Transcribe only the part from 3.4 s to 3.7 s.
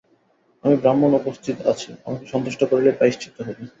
হইবে।